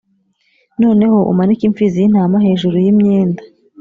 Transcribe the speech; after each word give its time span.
noneho 0.81 1.17
umanike 1.31 1.63
impfizi 1.65 1.97
y'intama 2.01 2.37
hejuru 2.45 2.75
y'imyenda. 2.85 3.41